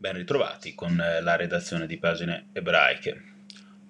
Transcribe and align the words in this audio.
Ben 0.00 0.14
ritrovati 0.14 0.74
con 0.74 0.98
eh, 0.98 1.20
la 1.20 1.36
redazione 1.36 1.86
di 1.86 1.98
pagine 1.98 2.46
ebraiche. 2.52 3.22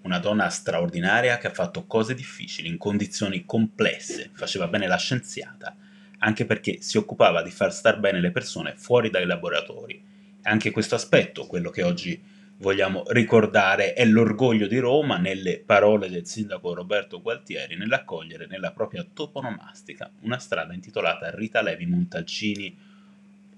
Una 0.02 0.18
donna 0.18 0.48
straordinaria 0.48 1.38
che 1.38 1.46
ha 1.46 1.52
fatto 1.52 1.86
cose 1.86 2.16
difficili 2.16 2.66
in 2.66 2.78
condizioni 2.78 3.44
complesse, 3.44 4.30
faceva 4.32 4.66
bene 4.66 4.88
la 4.88 4.96
scienziata, 4.96 5.72
anche 6.18 6.46
perché 6.46 6.82
si 6.82 6.96
occupava 6.96 7.44
di 7.44 7.52
far 7.52 7.72
star 7.72 8.00
bene 8.00 8.20
le 8.20 8.32
persone 8.32 8.74
fuori 8.76 9.08
dai 9.08 9.24
laboratori. 9.24 10.02
Anche 10.42 10.72
questo 10.72 10.96
aspetto, 10.96 11.46
quello 11.46 11.70
che 11.70 11.84
oggi 11.84 12.20
vogliamo 12.56 13.04
ricordare, 13.10 13.92
è 13.92 14.04
l'orgoglio 14.04 14.66
di 14.66 14.78
Roma 14.78 15.16
nelle 15.16 15.62
parole 15.64 16.10
del 16.10 16.26
sindaco 16.26 16.74
Roberto 16.74 17.22
Gualtieri 17.22 17.76
nell'accogliere 17.76 18.48
nella 18.48 18.72
propria 18.72 19.06
toponomastica 19.14 20.10
una 20.22 20.40
strada 20.40 20.74
intitolata 20.74 21.30
Rita 21.30 21.62
Levi 21.62 21.86
Montalcini, 21.86 22.76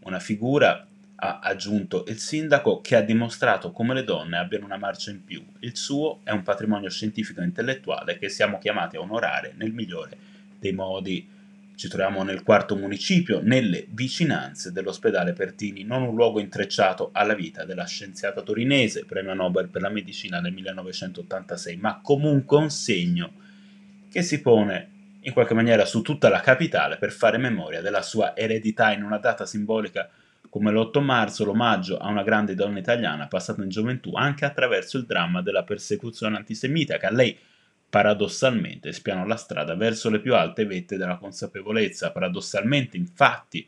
una 0.00 0.19
figura 0.19 0.87
ha 1.25 1.39
aggiunto 1.39 2.04
il 2.08 2.18
sindaco, 2.18 2.81
che 2.81 2.96
ha 2.96 3.00
dimostrato 3.00 3.71
come 3.71 3.94
le 3.94 4.03
donne 4.03 4.39
abbiano 4.39 4.64
una 4.64 4.76
marcia 4.76 5.13
in 5.13 5.22
più. 5.22 5.40
Il 5.61 5.76
suo 5.76 6.18
è 6.25 6.32
un 6.32 6.43
patrimonio 6.43 6.90
scientifico 6.90 7.40
e 7.40 7.44
intellettuale 7.44 8.18
che 8.18 8.29
siamo 8.29 8.58
chiamati 8.58 8.96
a 8.96 9.00
onorare 9.00 9.54
nel 9.57 9.72
migliore 9.72 10.16
dei 10.58 10.72
modi. 10.72 11.29
Ci 11.77 11.89
troviamo 11.89 12.25
nel 12.25 12.43
quarto 12.43 12.75
municipio, 12.75 13.40
nelle 13.40 13.86
vicinanze 13.90 14.72
dell'ospedale 14.72 15.32
Pertini, 15.32 15.85
non 15.85 16.03
un 16.03 16.16
luogo 16.16 16.40
intrecciato 16.40 17.11
alla 17.13 17.35
vita 17.35 17.64
della 17.64 17.86
scienziata 17.86 18.43
torinese, 18.43 19.04
premio 19.04 19.32
Nobel 19.32 19.68
per 19.68 19.82
la 19.82 19.91
medicina 19.91 20.41
nel 20.41 20.52
1986, 20.52 21.77
ma 21.77 22.00
comunque 22.02 22.58
un 22.58 22.71
segno 22.71 23.32
che 24.11 24.22
si 24.22 24.41
pone 24.41 24.89
in 25.21 25.32
qualche 25.32 25.54
maniera 25.54 25.85
su 25.85 26.02
tutta 26.02 26.29
la 26.29 26.41
capitale 26.41 26.96
per 26.96 27.13
fare 27.13 27.39
memoria 27.39 27.80
della 27.80 28.02
sua 28.02 28.36
eredità 28.36 28.93
in 28.93 29.04
una 29.04 29.18
data 29.18 29.46
simbolica 29.46 30.11
come 30.53 30.71
l'8 30.71 31.01
marzo, 31.01 31.47
l'omaggio 31.47 31.97
a 31.97 32.11
una 32.11 32.23
grande 32.23 32.55
donna 32.55 32.79
italiana 32.79 33.27
passata 33.27 33.62
in 33.62 33.70
gioventù 33.70 34.12
anche 34.12 34.45
attraverso 34.45 34.98
il 34.98 35.06
dramma 35.06 35.41
della 35.41 35.62
persecuzione 35.62 36.36
antisemita 36.36 36.98
che 36.98 37.06
a 37.06 37.11
lei 37.11 37.34
paradossalmente 37.89 38.92
spianò 38.92 39.25
la 39.25 39.36
strada 39.36 39.75
verso 39.77 40.11
le 40.11 40.20
più 40.20 40.34
alte 40.34 40.67
vette 40.67 40.98
della 40.98 41.17
consapevolezza. 41.17 42.12
Paradossalmente, 42.12 42.98
infatti, 42.98 43.67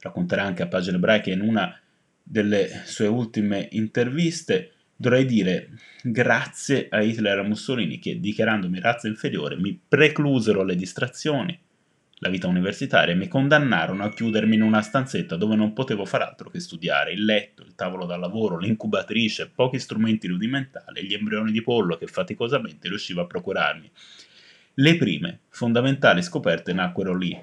racconterà 0.00 0.42
anche 0.42 0.62
a 0.62 0.66
pagine 0.66 0.96
ebraiche 0.96 1.30
in 1.30 1.40
una 1.40 1.74
delle 2.22 2.82
sue 2.84 3.06
ultime 3.06 3.68
interviste, 3.70 4.72
dovrei 4.94 5.24
dire 5.24 5.70
grazie 6.02 6.86
a 6.90 7.00
Hitler 7.00 7.38
e 7.38 7.40
a 7.40 7.44
Mussolini 7.44 7.98
che, 7.98 8.20
dichiarandomi 8.20 8.78
razza 8.78 9.08
inferiore, 9.08 9.56
mi 9.56 9.80
preclusero 9.88 10.64
le 10.64 10.76
distrazioni, 10.76 11.58
la 12.18 12.28
vita 12.28 12.46
universitaria 12.46 13.14
mi 13.16 13.28
condannarono 13.28 14.04
a 14.04 14.08
chiudermi 14.08 14.54
in 14.54 14.62
una 14.62 14.82
stanzetta 14.82 15.36
dove 15.36 15.56
non 15.56 15.72
potevo 15.72 16.04
far 16.04 16.22
altro 16.22 16.48
che 16.48 16.60
studiare, 16.60 17.12
il 17.12 17.24
letto, 17.24 17.62
il 17.62 17.74
tavolo 17.74 18.06
da 18.06 18.16
lavoro, 18.16 18.56
l'incubatrice, 18.56 19.50
pochi 19.50 19.78
strumenti 19.78 20.28
rudimentali 20.28 21.00
e 21.00 21.04
gli 21.04 21.14
embrioni 21.14 21.50
di 21.50 21.62
pollo 21.62 21.96
che 21.96 22.06
faticosamente 22.06 22.88
riuscivo 22.88 23.20
a 23.20 23.26
procurarmi. 23.26 23.90
Le 24.74 24.96
prime, 24.96 25.40
fondamentali 25.48 26.22
scoperte 26.22 26.72
nacquero 26.72 27.16
lì. 27.16 27.36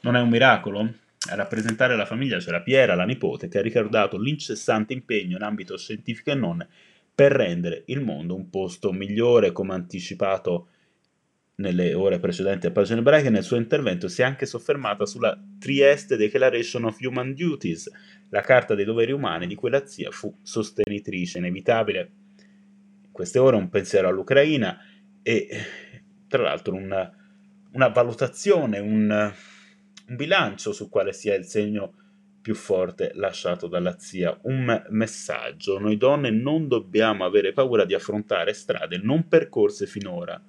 Non 0.00 0.16
è 0.16 0.20
un 0.20 0.28
miracolo? 0.28 0.92
A 1.30 1.34
rappresentare 1.34 1.96
la 1.96 2.04
famiglia 2.04 2.38
c'era 2.38 2.60
Piera, 2.60 2.94
la 2.94 3.04
nipote, 3.04 3.48
che 3.48 3.58
ha 3.58 3.62
ricordato 3.62 4.18
l'incessante 4.18 4.92
impegno 4.92 5.36
in 5.36 5.42
ambito 5.42 5.76
scientifico 5.76 6.30
e 6.30 6.34
non 6.34 6.66
per 7.14 7.32
rendere 7.32 7.84
il 7.86 8.00
mondo 8.00 8.34
un 8.34 8.50
posto 8.50 8.92
migliore, 8.92 9.52
come 9.52 9.72
anticipato 9.72 10.68
nelle 11.56 11.94
ore 11.94 12.18
precedenti 12.18 12.66
a 12.66 12.72
pagine 12.72 12.98
ebraiche, 13.00 13.30
nel 13.30 13.44
suo 13.44 13.56
intervento 13.56 14.08
si 14.08 14.22
è 14.22 14.24
anche 14.24 14.46
soffermata 14.46 15.06
sulla 15.06 15.38
Trieste 15.58 16.16
Declaration 16.16 16.84
of 16.84 16.98
Human 17.00 17.34
Duties, 17.34 17.90
la 18.30 18.40
carta 18.40 18.74
dei 18.74 18.84
doveri 18.84 19.12
umani 19.12 19.46
di 19.46 19.54
cui 19.54 19.70
la 19.70 19.86
zia 19.86 20.10
fu 20.10 20.36
sostenitrice. 20.42 21.38
Inevitabile 21.38 22.12
in 23.04 23.12
queste 23.12 23.38
ore 23.38 23.56
un 23.56 23.68
pensiero 23.68 24.08
all'Ucraina 24.08 24.78
e 25.22 25.48
tra 26.26 26.42
l'altro 26.42 26.74
una, 26.74 27.08
una 27.72 27.88
valutazione, 27.88 28.80
un, 28.80 29.32
un 30.08 30.16
bilancio 30.16 30.72
su 30.72 30.88
quale 30.88 31.12
sia 31.12 31.34
il 31.34 31.44
segno 31.44 31.94
più 32.42 32.56
forte 32.56 33.12
lasciato 33.14 33.68
dalla 33.68 33.96
zia, 33.98 34.36
un 34.42 34.86
messaggio. 34.90 35.78
Noi 35.78 35.96
donne 35.96 36.30
non 36.30 36.66
dobbiamo 36.66 37.24
avere 37.24 37.52
paura 37.52 37.84
di 37.84 37.94
affrontare 37.94 38.52
strade 38.52 38.98
non 38.98 39.28
percorse 39.28 39.86
finora 39.86 40.42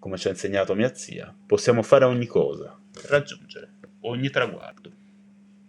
come 0.00 0.16
ci 0.16 0.26
ha 0.26 0.30
insegnato 0.30 0.74
mia 0.74 0.92
zia, 0.94 1.32
possiamo 1.46 1.82
fare 1.82 2.06
ogni 2.06 2.26
cosa, 2.26 2.76
raggiungere 3.06 3.74
ogni 4.00 4.30
traguardo. 4.30 4.92